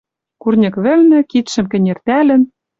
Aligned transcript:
Курньык 0.41 0.75
вӹлнӹ, 0.83 1.19
кидшӹм 1.31 1.65
кӹнертӓлӹн 1.71 2.41